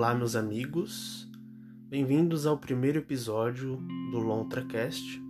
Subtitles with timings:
[0.00, 1.30] Olá, meus amigos.
[1.86, 3.76] Bem-vindos ao primeiro episódio
[4.10, 5.22] do LontraCast,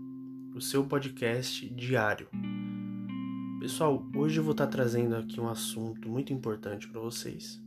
[0.55, 2.29] o seu podcast diário.
[3.59, 7.61] Pessoal, hoje eu vou estar trazendo aqui um assunto muito importante para vocês.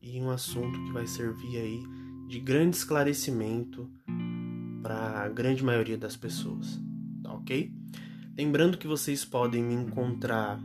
[0.00, 1.82] E um assunto que vai servir aí
[2.26, 3.92] de grande esclarecimento
[4.82, 6.80] para a grande maioria das pessoas,
[7.22, 7.70] tá ok?
[8.34, 10.58] Lembrando que vocês podem me encontrar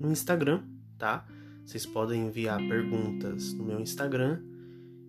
[0.00, 0.64] no Instagram,
[0.98, 1.24] tá?
[1.64, 4.42] Vocês podem enviar perguntas no meu Instagram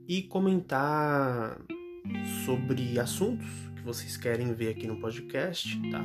[0.07, 1.59] e comentar
[2.45, 3.45] sobre assuntos
[3.75, 6.01] que vocês querem ver aqui no podcast, tá?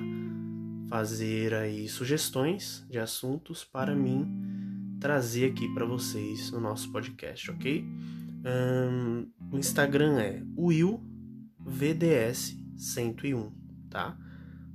[0.88, 4.26] Fazer aí sugestões de assuntos para mim
[4.98, 7.82] trazer aqui para vocês no nosso podcast, ok?
[8.44, 13.50] Um, o Instagram é WillVDS101,
[13.88, 14.18] tá?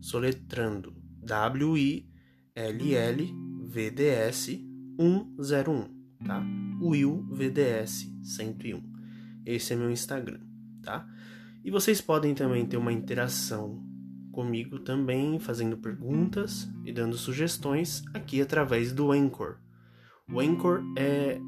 [0.01, 2.05] Soletrando W-I-L-L-V-D-S
[4.97, 5.89] 101,
[6.25, 6.43] tá?
[6.81, 8.81] Will VDS 101.
[9.45, 10.39] Esse é meu Instagram,
[10.81, 11.07] tá?
[11.63, 13.83] E vocês podem também ter uma interação
[14.31, 19.57] comigo também, fazendo perguntas e dando sugestões aqui através do Anchor.
[20.29, 21.39] O Anchor é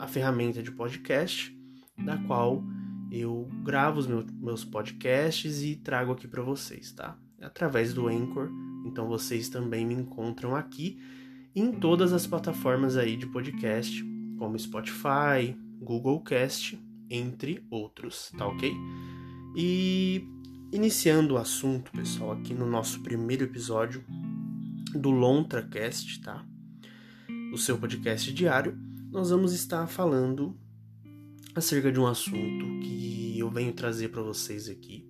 [0.00, 1.56] a ferramenta de podcast
[2.04, 2.64] da qual
[3.10, 7.16] eu gravo os meus podcasts e trago aqui para vocês, tá?
[7.40, 8.50] Através do Anchor.
[8.86, 10.98] Então vocês também me encontram aqui
[11.54, 14.04] em todas as plataformas aí de podcast,
[14.38, 16.78] como Spotify, Google Cast,
[17.10, 18.72] entre outros, tá ok?
[19.56, 20.24] E
[20.72, 24.02] iniciando o assunto, pessoal, aqui no nosso primeiro episódio
[24.94, 26.46] do LontraCast, tá?
[27.52, 28.78] O seu podcast diário,
[29.10, 30.56] nós vamos estar falando
[31.54, 35.06] acerca de um assunto que eu venho trazer para vocês aqui.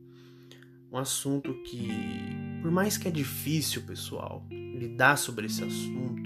[0.91, 1.89] Um assunto que,
[2.61, 6.22] por mais que é difícil, pessoal, lidar sobre esse assunto,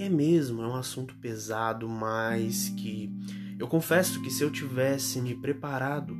[0.00, 3.14] e é mesmo, é um assunto pesado, mas que
[3.58, 6.16] eu confesso que se eu tivesse me preparado,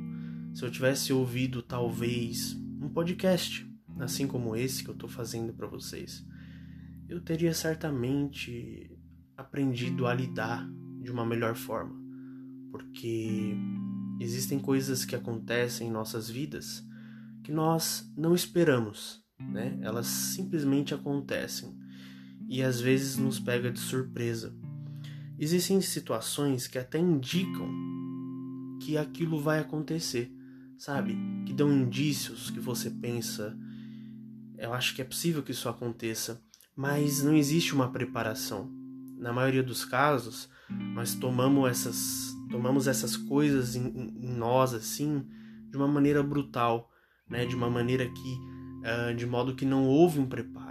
[0.53, 3.67] se eu tivesse ouvido talvez um podcast,
[3.99, 6.23] assim como esse que eu estou fazendo para vocês,
[7.09, 8.95] eu teria certamente
[9.35, 10.69] aprendido a lidar
[11.01, 11.99] de uma melhor forma,
[12.69, 13.55] porque
[14.19, 16.85] existem coisas que acontecem em nossas vidas
[17.43, 19.79] que nós não esperamos, né?
[19.81, 21.80] Elas simplesmente acontecem
[22.51, 24.53] e às vezes nos pega de surpresa.
[25.39, 27.65] Existem situações que até indicam
[28.81, 30.29] que aquilo vai acontecer,
[30.77, 31.17] sabe?
[31.45, 33.57] Que dão indícios que você pensa,
[34.57, 36.43] eu acho que é possível que isso aconteça,
[36.75, 38.69] mas não existe uma preparação.
[39.17, 40.49] Na maioria dos casos,
[40.93, 45.25] nós tomamos essas, tomamos essas coisas em, em nós assim
[45.69, 46.91] de uma maneira brutal,
[47.29, 47.45] né?
[47.45, 48.37] De uma maneira que,
[48.83, 50.70] uh, de modo que não houve um preparo?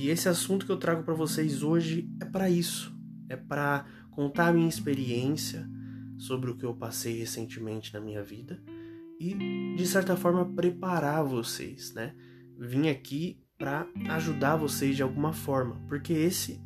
[0.00, 4.46] E esse assunto que eu trago para vocês hoje é para isso, é para contar
[4.46, 5.68] a minha experiência
[6.16, 8.62] sobre o que eu passei recentemente na minha vida
[9.20, 9.34] e
[9.76, 12.14] de certa forma preparar vocês, né?
[12.58, 16.62] Vim aqui para ajudar vocês de alguma forma, porque esse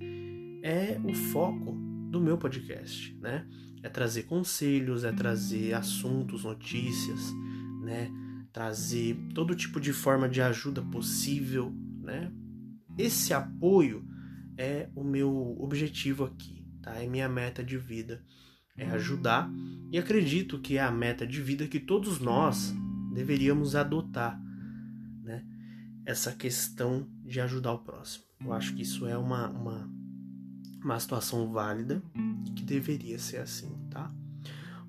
[0.63, 1.73] é o foco
[2.11, 3.49] do meu podcast, né?
[3.83, 7.33] É trazer conselhos, é trazer assuntos, notícias,
[7.83, 8.13] né?
[8.53, 12.31] Trazer todo tipo de forma de ajuda possível, né?
[12.97, 14.07] Esse apoio
[14.57, 16.95] é o meu objetivo aqui, tá?
[16.97, 18.25] É minha meta de vida,
[18.77, 19.51] é ajudar
[19.91, 22.75] e acredito que é a meta de vida que todos nós
[23.13, 24.41] deveríamos adotar,
[25.23, 25.45] né?
[26.05, 28.25] Essa questão de ajudar o próximo.
[28.41, 29.91] Eu acho que isso é uma, uma,
[30.83, 32.03] uma situação válida
[32.47, 34.15] e que deveria ser assim, tá?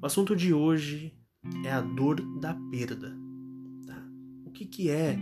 [0.01, 1.17] O assunto de hoje
[1.63, 3.15] é a dor da perda.
[3.85, 4.03] Tá?
[4.45, 5.17] O que, que é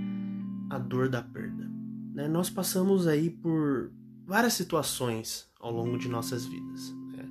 [0.69, 1.72] a dor da perda?
[2.13, 3.91] Né, nós passamos aí por
[4.25, 6.91] várias situações ao longo de nossas vidas.
[7.11, 7.27] Né?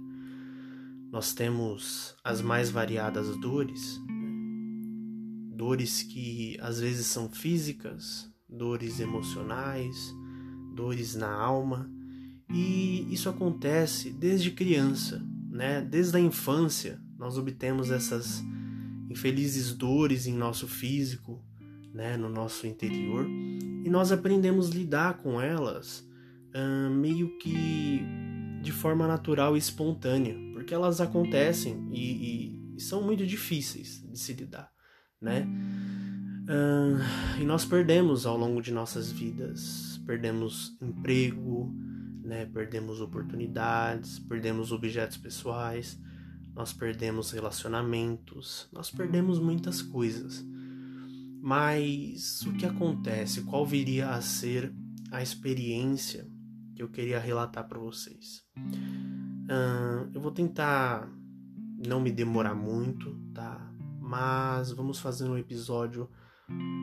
[1.10, 4.32] Nós temos as mais variadas dores, né?
[5.54, 10.12] dores que às vezes são físicas, dores emocionais,
[10.75, 11.88] dores na alma,
[12.50, 15.81] e isso acontece desde criança, né?
[15.81, 18.43] Desde a infância nós obtemos essas
[19.08, 21.43] infelizes dores em nosso físico,
[21.94, 23.26] né, no nosso interior
[23.84, 26.08] e nós aprendemos a lidar com elas
[26.54, 28.00] uh, meio que
[28.62, 34.18] de forma natural e espontânea, porque elas acontecem e, e, e são muito difíceis de
[34.18, 34.70] se lidar,
[35.20, 35.46] né?
[36.42, 41.74] Uh, e nós perdemos ao longo de nossas vidas, perdemos emprego,
[42.22, 42.46] né?
[42.46, 45.98] Perdemos oportunidades, perdemos objetos pessoais,
[46.54, 50.44] nós perdemos relacionamentos, nós perdemos muitas coisas.
[51.42, 53.42] Mas o que acontece?
[53.42, 54.72] Qual viria a ser
[55.10, 56.24] a experiência
[56.76, 58.44] que eu queria relatar para vocês?
[60.14, 61.10] Eu vou tentar
[61.84, 63.74] não me demorar muito, tá?
[64.00, 66.08] Mas vamos fazer um episódio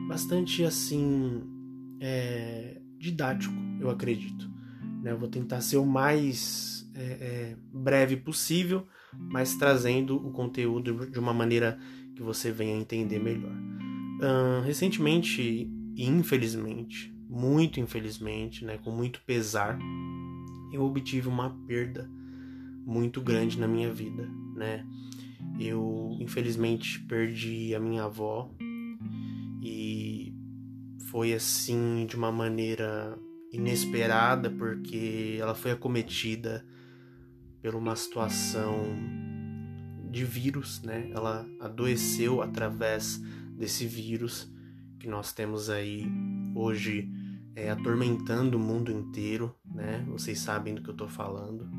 [0.06, 1.42] bastante assim
[1.98, 4.46] é, didático, eu acredito.
[5.02, 5.12] Né?
[5.12, 11.18] Eu vou tentar ser o mais é, é, breve possível, mas trazendo o conteúdo de
[11.18, 11.78] uma maneira
[12.14, 13.79] que você venha entender melhor.
[14.20, 19.78] Uh, recentemente, e infelizmente, muito infelizmente, né, com muito pesar,
[20.72, 22.08] eu obtive uma perda
[22.84, 24.86] muito grande na minha vida, né?
[25.58, 28.50] Eu infelizmente perdi a minha avó
[29.62, 30.34] e
[31.10, 33.18] foi assim de uma maneira
[33.52, 36.64] inesperada porque ela foi acometida
[37.62, 38.82] por uma situação
[40.10, 41.10] de vírus, né?
[41.12, 43.20] Ela adoeceu através
[43.60, 44.50] desse vírus
[44.98, 46.06] que nós temos aí
[46.54, 47.12] hoje
[47.54, 50.02] é, atormentando o mundo inteiro, né?
[50.08, 51.70] Vocês sabem do que eu tô falando.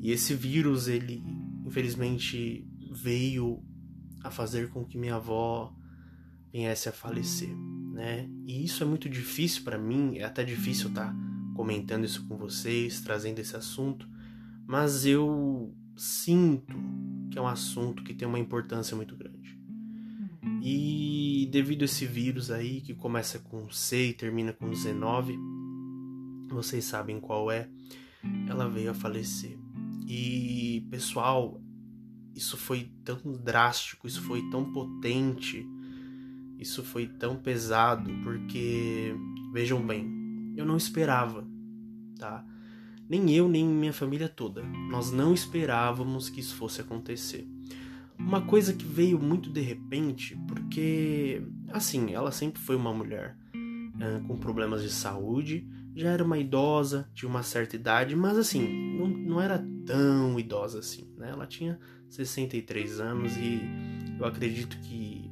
[0.00, 1.22] E esse vírus, ele
[1.66, 3.62] infelizmente veio
[4.24, 5.76] a fazer com que minha avó
[6.50, 7.54] viesse a falecer,
[7.92, 8.26] né?
[8.46, 11.16] E isso é muito difícil para mim, é até difícil estar tá
[11.54, 14.08] comentando isso com vocês, trazendo esse assunto,
[14.66, 16.74] mas eu sinto
[17.30, 19.35] que é um assunto que tem uma importância muito grande.
[20.62, 25.38] E devido a esse vírus aí, que começa com C e termina com 19,
[26.48, 27.68] vocês sabem qual é,
[28.48, 29.58] ela veio a falecer.
[30.06, 31.60] E, pessoal,
[32.34, 35.66] isso foi tão drástico, isso foi tão potente,
[36.58, 39.14] isso foi tão pesado, porque,
[39.52, 41.46] vejam bem, eu não esperava,
[42.18, 42.44] tá?
[43.08, 44.62] Nem eu, nem minha família toda.
[44.90, 47.48] Nós não esperávamos que isso fosse acontecer.
[48.26, 53.36] Uma coisa que veio muito de repente, porque, assim, ela sempre foi uma mulher
[54.26, 55.64] com problemas de saúde,
[55.94, 60.80] já era uma idosa, tinha uma certa idade, mas assim, não, não era tão idosa
[60.80, 61.30] assim, né?
[61.30, 61.78] Ela tinha
[62.10, 63.60] 63 anos e
[64.18, 65.30] eu acredito que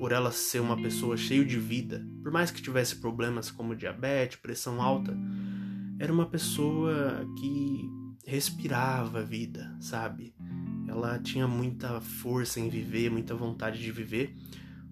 [0.00, 4.40] por ela ser uma pessoa cheia de vida, por mais que tivesse problemas como diabetes,
[4.40, 5.16] pressão alta,
[5.98, 7.88] era uma pessoa que
[8.26, 10.34] respirava vida, sabe?
[10.90, 14.36] Ela tinha muita força em viver, muita vontade de viver.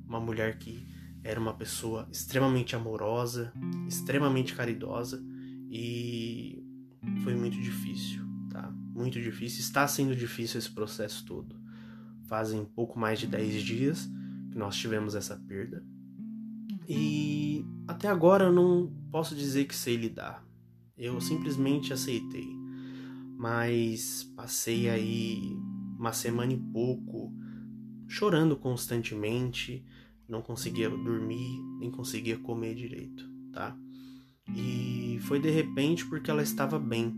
[0.06, 0.86] Uma mulher que
[1.24, 3.52] era uma pessoa extremamente amorosa,
[3.88, 5.20] extremamente caridosa
[5.68, 6.64] e
[7.24, 8.72] foi muito difícil, tá?
[8.94, 9.58] Muito difícil.
[9.58, 11.56] Está sendo difícil esse processo todo.
[12.28, 14.08] Fazem pouco mais de 10 dias
[14.52, 15.84] que nós tivemos essa perda.
[16.88, 20.46] E até agora eu não posso dizer que sei lidar.
[20.96, 22.56] Eu simplesmente aceitei.
[23.36, 25.56] Mas passei aí
[25.98, 27.32] uma semana e pouco
[28.06, 29.84] chorando constantemente,
[30.28, 33.76] não conseguia dormir, nem conseguia comer direito, tá?
[34.54, 37.14] E foi de repente porque ela estava bem.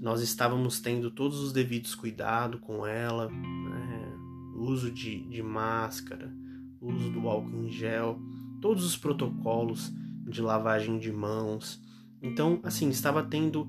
[0.00, 4.14] Nós estávamos tendo todos os devidos cuidados com ela, né?
[4.54, 6.32] uso de, de máscara,
[6.80, 8.20] uso do álcool em gel,
[8.60, 9.92] todos os protocolos
[10.28, 11.80] de lavagem de mãos.
[12.20, 13.66] Então, assim, estava tendo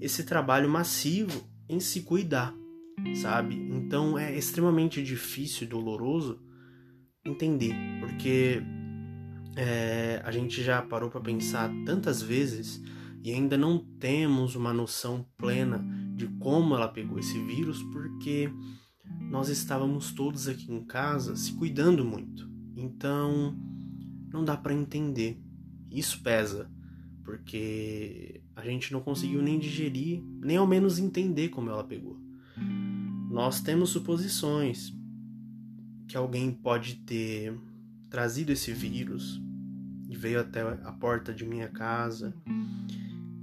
[0.00, 2.54] esse trabalho massivo em se cuidar,
[3.14, 3.54] sabe?
[3.54, 6.40] Então é extremamente difícil e doloroso
[7.24, 8.62] entender, porque
[9.56, 12.82] é, a gente já parou para pensar tantas vezes
[13.22, 15.84] e ainda não temos uma noção plena
[16.14, 18.52] de como ela pegou esse vírus, porque
[19.30, 22.48] nós estávamos todos aqui em casa se cuidando muito.
[22.76, 23.56] Então,
[24.30, 25.40] não dá para entender.
[25.90, 26.70] Isso pesa,
[27.24, 32.23] porque a gente não conseguiu nem digerir, nem ao menos entender como ela pegou.
[33.34, 34.94] Nós temos suposições
[36.06, 37.52] que alguém pode ter
[38.08, 39.42] trazido esse vírus
[40.08, 42.32] e veio até a porta de minha casa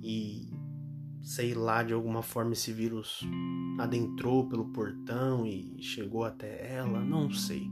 [0.01, 0.49] e
[1.21, 3.19] sei lá, de alguma forma esse vírus
[3.77, 7.69] adentrou pelo portão e chegou até ela, não sei.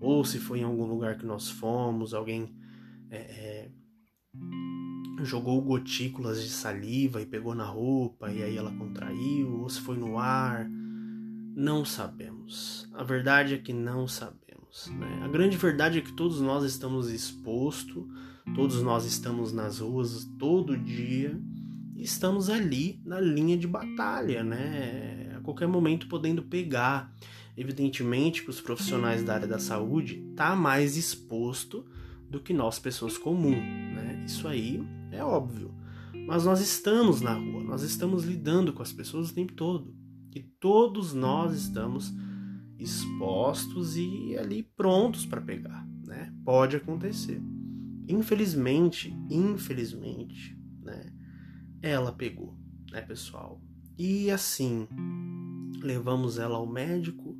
[0.00, 2.54] Ou se foi em algum lugar que nós fomos, alguém
[3.10, 3.70] é, é,
[5.24, 9.96] jogou gotículas de saliva e pegou na roupa e aí ela contraiu, ou se foi
[9.96, 10.70] no ar,
[11.58, 12.88] não sabemos.
[12.94, 14.92] A verdade é que não sabemos.
[14.96, 15.22] Né?
[15.24, 18.06] A grande verdade é que todos nós estamos expostos,
[18.54, 21.36] todos nós estamos nas ruas todo dia
[21.96, 25.34] e estamos ali na linha de batalha, né?
[25.36, 27.12] A qualquer momento podendo pegar.
[27.56, 31.84] Evidentemente que os profissionais da área da saúde tá mais exposto
[32.30, 34.22] do que nós pessoas comuns, né?
[34.24, 35.74] Isso aí é óbvio.
[36.24, 39.98] Mas nós estamos na rua, nós estamos lidando com as pessoas o tempo todo.
[40.34, 42.12] E todos nós estamos
[42.78, 46.32] expostos e ali prontos para pegar, né?
[46.44, 47.42] Pode acontecer.
[48.06, 51.12] Infelizmente, infelizmente, né?
[51.82, 52.56] Ela pegou,
[52.90, 53.60] né, pessoal?
[53.98, 54.86] E assim,
[55.82, 57.36] levamos ela ao médico,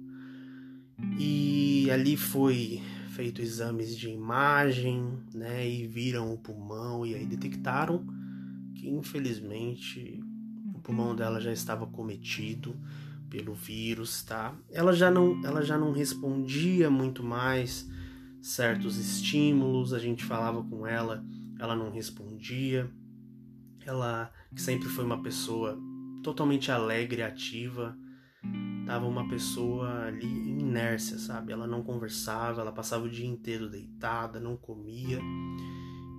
[1.18, 8.04] E ali foi feito exames de imagem, né, e viram o pulmão e aí detectaram
[8.74, 10.20] que infelizmente
[10.88, 12.74] pulmão dela já estava cometido
[13.28, 14.56] pelo vírus, tá?
[14.70, 17.86] Ela já não, ela já não respondia muito mais
[18.40, 21.22] certos estímulos, a gente falava com ela,
[21.58, 22.90] ela não respondia.
[23.84, 25.78] Ela que sempre foi uma pessoa
[26.22, 27.94] totalmente alegre, ativa,
[28.86, 31.52] tava uma pessoa ali em inércia, sabe?
[31.52, 35.20] Ela não conversava, ela passava o dia inteiro deitada, não comia.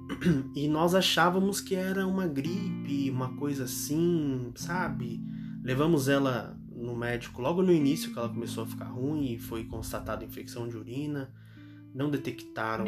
[0.55, 5.21] E nós achávamos que era uma gripe, uma coisa assim, sabe?
[5.63, 9.65] Levamos ela no médico logo no início que ela começou a ficar ruim e foi
[9.65, 11.31] constatada infecção de urina.
[11.93, 12.85] Não detectaram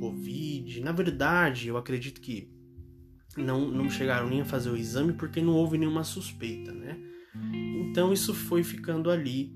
[0.00, 0.80] Covid.
[0.80, 2.50] Na verdade, eu acredito que
[3.36, 6.98] não, não chegaram nem a fazer o exame porque não houve nenhuma suspeita, né?
[7.88, 9.54] Então isso foi ficando ali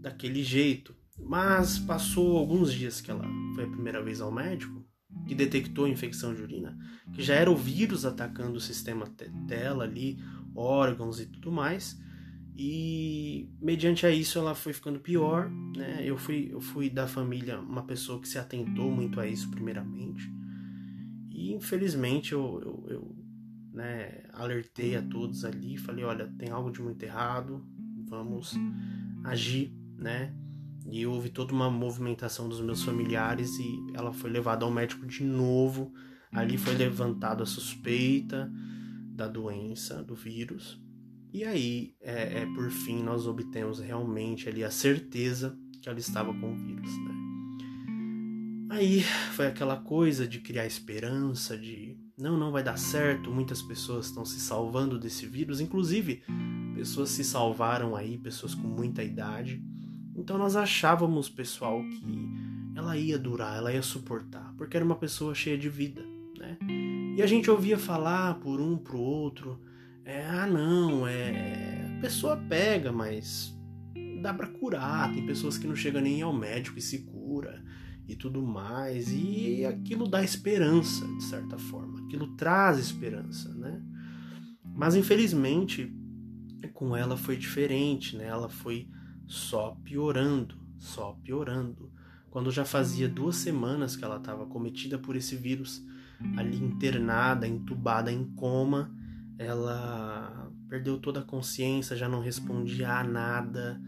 [0.00, 0.94] daquele jeito.
[1.18, 3.24] Mas passou alguns dias que ela
[3.54, 4.83] foi a primeira vez ao médico,
[5.26, 6.76] que detectou infecção de urina,
[7.12, 9.06] que já era o vírus atacando o sistema
[9.46, 10.18] dela ali,
[10.54, 11.98] órgãos e tudo mais.
[12.56, 16.02] E mediante a isso ela foi ficando pior, né?
[16.04, 20.30] Eu fui, eu fui da família uma pessoa que se atentou muito a isso primeiramente.
[21.30, 23.16] E infelizmente eu, eu, eu
[23.72, 27.66] né, alertei a todos ali, falei, olha, tem algo de muito errado,
[28.08, 28.54] vamos
[29.24, 30.32] agir, né?
[30.90, 35.24] E houve toda uma movimentação dos meus familiares e ela foi levada ao médico de
[35.24, 35.92] novo.
[36.30, 38.50] Ali foi levantada a suspeita
[39.14, 40.82] da doença, do vírus.
[41.32, 46.32] E aí, é, é, por fim, nós obtemos realmente ali a certeza que ela estava
[46.32, 47.14] com o vírus, né?
[48.70, 54.06] Aí foi aquela coisa de criar esperança, de não, não vai dar certo, muitas pessoas
[54.06, 56.22] estão se salvando desse vírus, inclusive
[56.74, 59.62] pessoas se salvaram aí, pessoas com muita idade.
[60.24, 62.32] Então nós achávamos, pessoal, que
[62.74, 66.02] ela ia durar, ela ia suportar, porque era uma pessoa cheia de vida,
[66.38, 66.56] né?
[67.14, 69.60] E a gente ouvia falar por um pro outro,
[70.02, 73.54] é, ah não, é, a pessoa pega, mas
[74.22, 75.12] dá para curar.
[75.12, 77.62] Tem pessoas que não chegam nem ao médico e se cura
[78.08, 79.12] e tudo mais.
[79.12, 82.00] E aquilo dá esperança, de certa forma.
[82.06, 83.78] Aquilo traz esperança, né?
[84.64, 85.94] Mas infelizmente
[86.72, 88.26] com ela foi diferente, né?
[88.26, 88.88] Ela foi
[89.26, 91.90] só piorando, só piorando.
[92.30, 95.84] Quando já fazia duas semanas que ela estava cometida por esse vírus,
[96.36, 98.94] ali internada, entubada em coma,
[99.38, 103.80] ela perdeu toda a consciência, já não respondia a nada,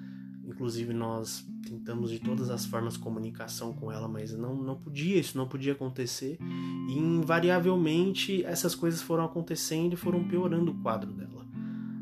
[0.47, 5.37] Inclusive nós tentamos de todas as formas comunicação com ela, mas não, não podia, isso
[5.37, 6.39] não podia acontecer.
[6.89, 11.45] E invariavelmente essas coisas foram acontecendo e foram piorando o quadro dela.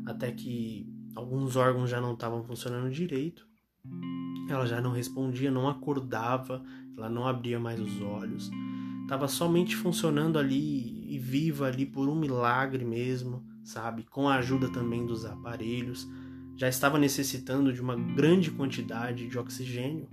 [0.05, 3.47] Até que alguns órgãos já não estavam funcionando direito.
[4.49, 6.63] Ela já não respondia, não acordava,
[6.97, 8.51] ela não abria mais os olhos.
[9.03, 14.03] Estava somente funcionando ali e viva ali por um milagre mesmo, sabe?
[14.03, 16.07] Com a ajuda também dos aparelhos
[16.55, 20.07] já estava necessitando de uma grande quantidade de oxigênio.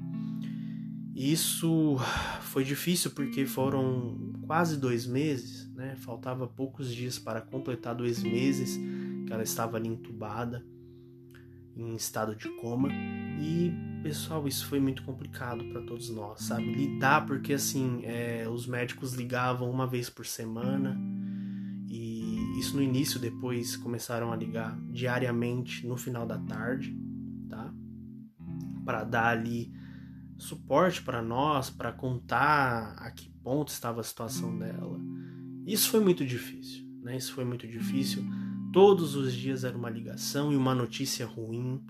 [1.14, 1.96] Isso
[2.42, 5.94] foi difícil porque foram quase dois meses, né?
[5.96, 8.76] Faltava poucos dias para completar dois meses
[9.26, 10.64] que ela estava ali entubada,
[11.76, 12.88] em estado de coma.
[13.40, 16.72] E, pessoal, isso foi muito complicado para todos nós, sabe?
[16.72, 20.96] Lidar, porque assim, é, os médicos ligavam uma vez por semana
[22.62, 26.96] isso no início, depois começaram a ligar diariamente no final da tarde,
[27.48, 27.74] tá?
[28.84, 29.72] Para dar ali
[30.38, 35.00] suporte para nós, para contar a que ponto estava a situação dela.
[35.66, 37.16] Isso foi muito difícil, né?
[37.16, 38.24] Isso foi muito difícil.
[38.72, 41.80] Todos os dias era uma ligação e uma notícia ruim.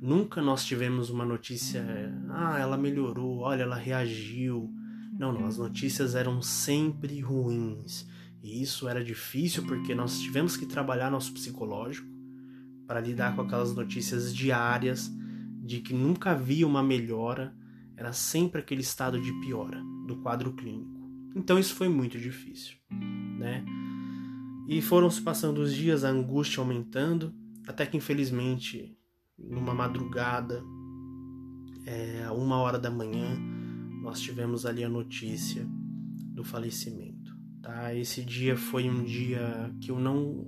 [0.00, 1.84] Nunca nós tivemos uma notícia,
[2.30, 4.68] ah, ela melhorou, olha, ela reagiu.
[5.16, 8.08] Não, não, as notícias eram sempre ruins.
[8.42, 12.08] E isso era difícil porque nós tivemos que trabalhar nosso psicológico
[12.88, 15.08] para lidar com aquelas notícias diárias
[15.62, 17.54] de que nunca havia uma melhora,
[17.96, 20.90] era sempre aquele estado de piora do quadro clínico.
[21.36, 22.76] Então isso foi muito difícil,
[23.38, 23.64] né?
[24.68, 27.34] E foram se passando os dias, a angústia aumentando,
[27.66, 28.96] até que infelizmente,
[29.38, 30.62] numa madrugada,
[31.84, 33.38] é, uma hora da manhã,
[34.02, 35.66] nós tivemos ali a notícia
[36.34, 37.22] do falecimento
[37.62, 37.94] tá?
[37.94, 40.44] Esse dia foi um dia que eu não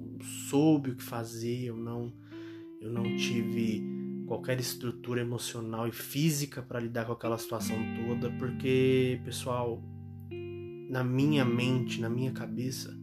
[0.50, 2.12] soube o que fazer, eu não
[2.80, 3.82] eu não tive
[4.26, 9.82] qualquer estrutura emocional e física para lidar com aquela situação toda, porque, pessoal,
[10.90, 12.94] na minha mente, na minha cabeça,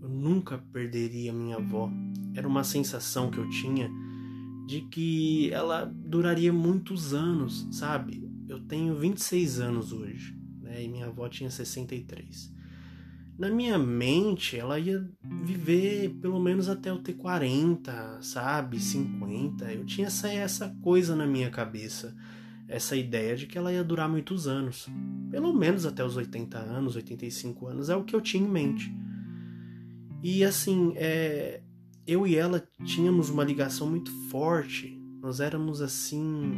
[0.00, 1.90] eu nunca perderia minha avó.
[2.34, 3.90] Era uma sensação que eu tinha
[4.66, 8.30] de que ela duraria muitos anos, sabe?
[8.50, 10.82] eu tenho 26 anos hoje, né?
[10.82, 12.52] E minha avó tinha 63.
[13.38, 15.08] Na minha mente, ela ia
[15.44, 18.78] viver pelo menos até eu ter 40, sabe?
[18.78, 19.72] 50.
[19.72, 22.14] Eu tinha essa, essa coisa na minha cabeça.
[22.68, 24.88] Essa ideia de que ela ia durar muitos anos.
[25.30, 27.88] Pelo menos até os 80 anos, 85 anos.
[27.88, 28.92] É o que eu tinha em mente.
[30.22, 31.62] E assim, é,
[32.06, 35.00] eu e ela tínhamos uma ligação muito forte.
[35.20, 36.52] Nós éramos assim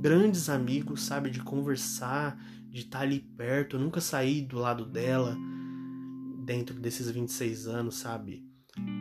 [0.00, 3.76] grandes amigos, sabe, de conversar, de estar ali perto.
[3.76, 5.36] Eu nunca saí do lado dela
[6.44, 8.44] dentro desses 26 anos, sabe?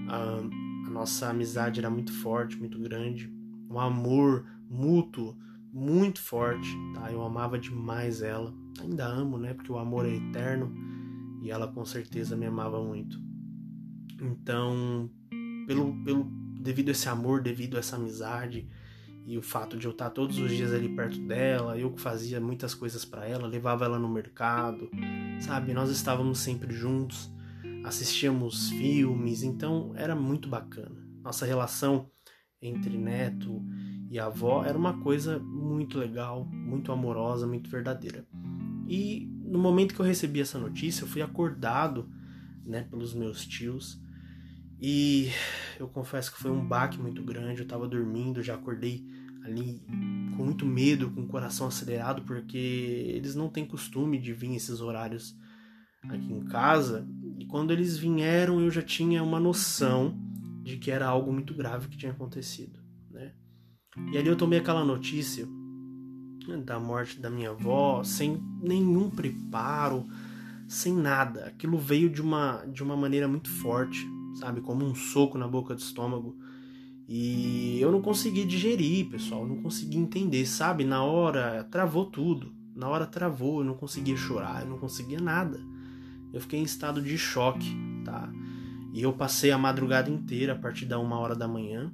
[0.10, 3.32] A, a nossa amizade era muito forte, muito grande.
[3.70, 5.38] Um amor mútuo
[5.72, 7.12] muito forte, tá?
[7.12, 8.54] Eu amava demais ela.
[8.82, 9.54] Ainda amo, né?
[9.54, 10.74] Porque o amor é eterno
[11.42, 13.29] e ela com certeza me amava muito.
[14.22, 15.10] Então,
[15.68, 16.24] pelo, pelo
[16.60, 18.68] devido a esse amor, devido a essa amizade
[19.26, 22.74] e o fato de eu estar todos os dias ali perto dela, eu fazia muitas
[22.74, 24.90] coisas para ela, levava ela no mercado,
[25.40, 25.74] sabe?
[25.74, 27.32] Nós estávamos sempre juntos,
[27.86, 30.96] assistíamos filmes, então era muito bacana.
[31.22, 32.10] Nossa relação
[32.62, 33.64] entre neto
[34.10, 38.26] e avó era uma coisa muito legal, muito amorosa, muito verdadeira.
[38.88, 42.10] E no momento que eu recebi essa notícia, eu fui acordado,
[42.66, 44.02] né, pelos meus tios
[44.82, 45.30] e
[45.78, 47.62] eu confesso que foi um baque muito grande.
[47.62, 49.06] Eu tava dormindo, já acordei
[49.44, 49.82] ali
[50.38, 54.80] com muito medo, com o coração acelerado, porque eles não têm costume de vir esses
[54.80, 55.36] horários
[56.04, 57.06] aqui em casa.
[57.38, 60.18] E quando eles vieram, eu já tinha uma noção
[60.64, 63.34] de que era algo muito grave que tinha acontecido, né?
[64.14, 65.46] E ali eu tomei aquela notícia
[66.66, 70.08] da morte da minha avó sem nenhum preparo,
[70.68, 71.46] sem nada.
[71.46, 74.62] Aquilo veio de uma de uma maneira muito forte sabe?
[74.62, 76.38] Como um soco na boca do estômago.
[77.08, 80.84] E eu não consegui digerir, pessoal, não consegui entender, sabe?
[80.84, 82.54] Na hora travou tudo.
[82.76, 85.60] Na hora travou, eu não conseguia chorar, eu não conseguia nada.
[86.32, 88.32] Eu fiquei em estado de choque, tá?
[88.94, 91.92] E eu passei a madrugada inteira a partir da uma hora da manhã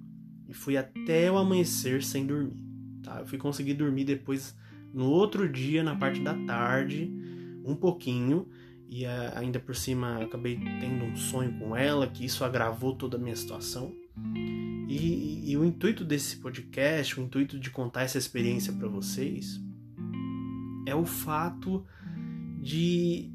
[0.48, 2.62] e fui até o amanhecer sem dormir,
[3.02, 3.20] tá?
[3.22, 4.56] Eu fui conseguir dormir depois
[4.94, 7.12] no outro dia, na parte da tarde,
[7.66, 8.48] um pouquinho,
[8.88, 13.20] e ainda por cima acabei tendo um sonho com ela, que isso agravou toda a
[13.20, 13.94] minha situação.
[14.88, 19.60] E, e o intuito desse podcast, o intuito de contar essa experiência para vocês,
[20.86, 21.86] é o fato
[22.62, 23.32] de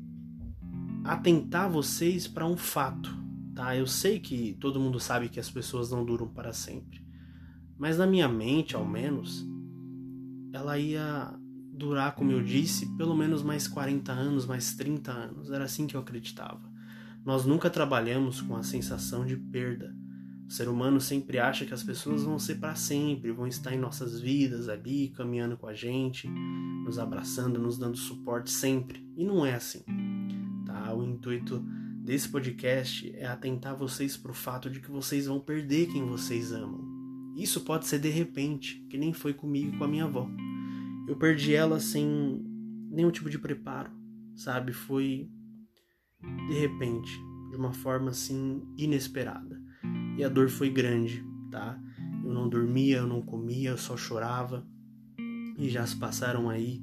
[1.05, 3.15] atentar vocês para um fato,
[3.55, 3.77] tá?
[3.77, 7.01] Eu sei que todo mundo sabe que as pessoas não duram para sempre,
[7.77, 9.47] mas na minha mente, ao menos,
[10.53, 11.40] ela ia
[11.81, 15.51] durar, como eu disse, pelo menos mais 40 anos, mais 30 anos.
[15.51, 16.61] Era assim que eu acreditava.
[17.25, 19.97] Nós nunca trabalhamos com a sensação de perda.
[20.47, 23.79] O ser humano sempre acha que as pessoas vão ser para sempre, vão estar em
[23.79, 26.29] nossas vidas ali, caminhando com a gente,
[26.85, 29.05] nos abraçando, nos dando suporte sempre.
[29.17, 29.83] E não é assim.
[30.67, 30.93] Tá?
[30.95, 31.65] O intuito
[32.03, 36.53] desse podcast é atentar vocês para o fato de que vocês vão perder quem vocês
[36.53, 36.89] amam.
[37.37, 40.29] Isso pode ser de repente, que nem foi comigo e com a minha avó
[41.11, 42.07] eu perdi ela sem
[42.89, 43.91] nenhum tipo de preparo,
[44.37, 44.73] sabe?
[44.73, 45.29] Foi
[46.47, 47.11] de repente,
[47.51, 49.61] de uma forma assim inesperada.
[50.17, 51.77] E a dor foi grande, tá?
[52.25, 54.65] Eu não dormia, eu não comia, eu só chorava.
[55.59, 56.81] E já se passaram aí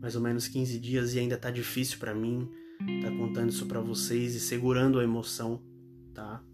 [0.00, 2.48] mais ou menos 15 dias e ainda tá difícil para mim
[3.02, 5.60] tá contando isso para vocês e segurando a emoção,
[6.12, 6.44] tá?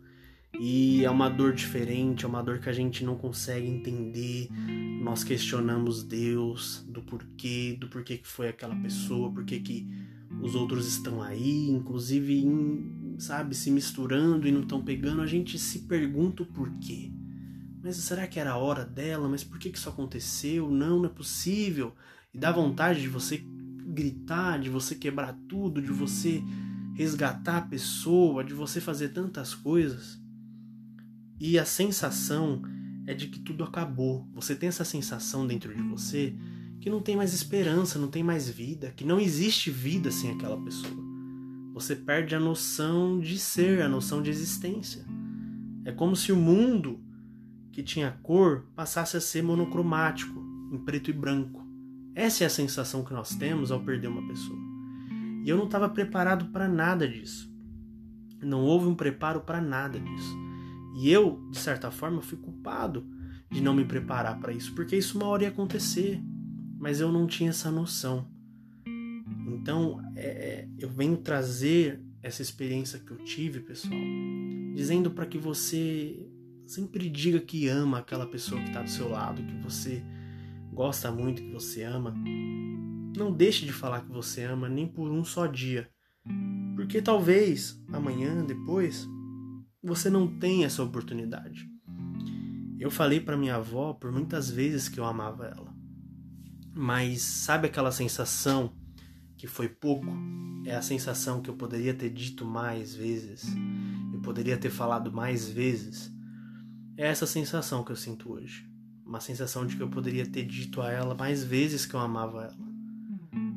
[0.63, 4.47] E é uma dor diferente, é uma dor que a gente não consegue entender.
[5.03, 9.89] Nós questionamos Deus do porquê, do porquê que foi aquela pessoa, porquê que
[10.43, 15.23] os outros estão aí, inclusive, em, sabe, se misturando e não estão pegando.
[15.23, 17.11] A gente se pergunta o porquê.
[17.83, 19.31] Mas será que era a hora dela?
[19.31, 20.71] Mas por que, que isso aconteceu?
[20.71, 21.95] Não, não é possível.
[22.35, 23.43] E dá vontade de você
[23.87, 26.43] gritar, de você quebrar tudo, de você
[26.95, 30.20] resgatar a pessoa, de você fazer tantas coisas.
[31.41, 32.61] E a sensação
[33.07, 34.29] é de que tudo acabou.
[34.35, 36.37] Você tem essa sensação dentro de você
[36.81, 40.61] que não tem mais esperança, não tem mais vida, que não existe vida sem aquela
[40.63, 41.03] pessoa.
[41.73, 45.05] Você perde a noção de ser, a noção de existência.
[45.85, 47.01] É como se o mundo
[47.73, 50.39] que tinha cor passasse a ser monocromático,
[50.73, 51.67] em preto e branco.
[52.15, 54.59] Essa é a sensação que nós temos ao perder uma pessoa.
[55.45, 57.51] E eu não estava preparado para nada disso.
[58.43, 60.50] Não houve um preparo para nada disso.
[60.97, 63.07] E eu, de certa forma, fui culpado
[63.51, 66.23] de não me preparar para isso, porque isso uma hora ia acontecer,
[66.79, 68.29] mas eu não tinha essa noção.
[69.47, 74.01] Então, é, é eu venho trazer essa experiência que eu tive, pessoal,
[74.75, 76.27] dizendo para que você
[76.67, 80.03] sempre diga que ama aquela pessoa que está do seu lado, que você
[80.73, 82.15] gosta muito, que você ama,
[83.17, 85.91] não deixe de falar que você ama nem por um só dia.
[86.77, 89.09] Porque talvez amanhã, depois,
[89.83, 91.69] você não tenha essa oportunidade.
[92.79, 95.75] Eu falei para minha avó por muitas vezes que eu amava ela.
[96.75, 98.75] Mas sabe aquela sensação
[99.37, 100.07] que foi pouco?
[100.65, 103.45] É a sensação que eu poderia ter dito mais vezes.
[104.13, 106.13] Eu poderia ter falado mais vezes.
[106.97, 108.67] É essa sensação que eu sinto hoje.
[109.05, 112.45] Uma sensação de que eu poderia ter dito a ela mais vezes que eu amava
[112.45, 112.71] ela.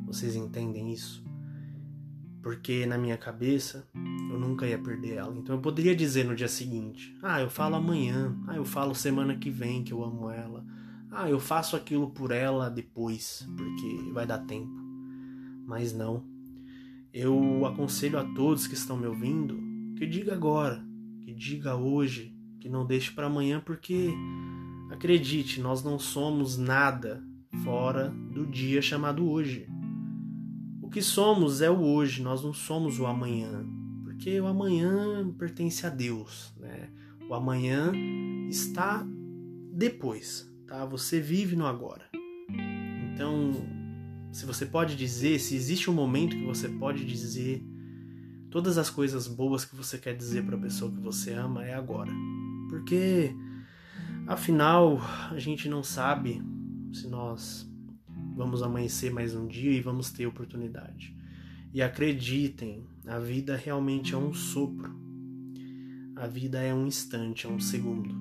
[0.06, 1.24] Vocês entendem isso?
[2.44, 5.34] Porque na minha cabeça eu nunca ia perder ela.
[5.34, 8.36] Então eu poderia dizer no dia seguinte: Ah, eu falo amanhã.
[8.46, 10.62] Ah, eu falo semana que vem que eu amo ela.
[11.10, 14.74] Ah, eu faço aquilo por ela depois, porque vai dar tempo.
[15.66, 16.22] Mas não.
[17.14, 19.58] Eu aconselho a todos que estão me ouvindo
[19.96, 20.84] que diga agora,
[21.22, 24.12] que diga hoje, que não deixe para amanhã, porque
[24.90, 27.24] acredite, nós não somos nada
[27.64, 29.66] fora do dia chamado hoje
[30.94, 33.66] que somos é o hoje, nós não somos o amanhã,
[34.04, 36.88] porque o amanhã pertence a Deus, né?
[37.28, 37.90] O amanhã
[38.48, 39.04] está
[39.72, 40.86] depois, tá?
[40.86, 42.08] Você vive no agora.
[43.12, 43.50] Então,
[44.30, 47.60] se você pode dizer, se existe um momento que você pode dizer
[48.48, 51.74] todas as coisas boas que você quer dizer para a pessoa que você ama é
[51.74, 52.12] agora.
[52.70, 53.34] Porque
[54.28, 55.00] afinal,
[55.32, 56.40] a gente não sabe
[56.92, 57.68] se nós
[58.34, 61.16] vamos amanhecer mais um dia e vamos ter oportunidade.
[61.72, 64.94] E acreditem, a vida realmente é um sopro.
[66.16, 68.14] A vida é um instante, é um segundo.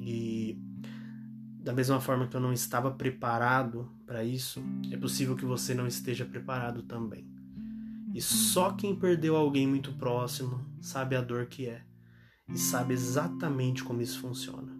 [0.00, 0.58] E
[1.62, 5.86] da mesma forma que eu não estava preparado para isso, é possível que você não
[5.86, 7.28] esteja preparado também.
[8.14, 11.82] E só quem perdeu alguém muito próximo sabe a dor que é
[12.48, 14.72] e sabe exatamente como isso funciona.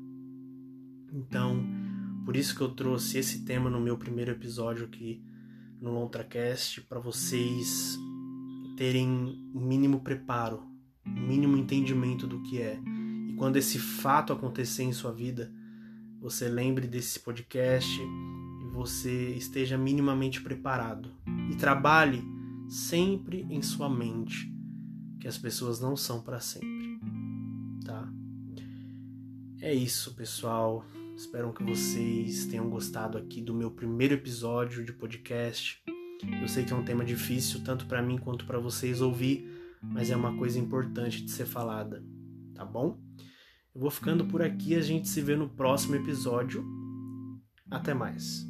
[1.13, 1.65] Então,
[2.31, 5.21] por isso que eu trouxe esse tema no meu primeiro episódio aqui
[5.81, 7.99] no LontraCast para vocês
[8.77, 10.63] terem o mínimo preparo,
[11.05, 12.81] o mínimo entendimento do que é.
[13.29, 15.53] E quando esse fato acontecer em sua vida,
[16.21, 21.11] você lembre desse podcast e você esteja minimamente preparado.
[21.51, 22.23] E trabalhe
[22.69, 24.49] sempre em sua mente
[25.19, 27.01] que as pessoas não são para sempre,
[27.85, 28.09] tá?
[29.61, 30.87] É isso, pessoal.
[31.21, 35.79] Espero que vocês tenham gostado aqui do meu primeiro episódio de podcast.
[36.41, 39.47] Eu sei que é um tema difícil tanto para mim quanto para vocês ouvir,
[39.83, 42.03] mas é uma coisa importante de ser falada,
[42.55, 42.99] tá bom?
[43.75, 46.65] Eu vou ficando por aqui, a gente se vê no próximo episódio.
[47.71, 48.50] Até mais.